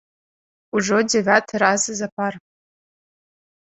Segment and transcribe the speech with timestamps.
[0.79, 2.33] Ужо дзевяты раз запар.